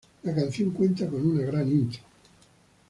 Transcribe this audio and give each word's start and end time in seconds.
La 0.23 0.33
canción 0.33 0.71
cuenta 0.71 1.05
con 1.05 1.23
una 1.23 1.45
gran 1.45 1.71
intro. 1.71 1.99